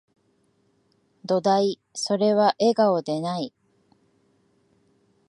[1.25, 3.53] どだい、それは、笑顔でない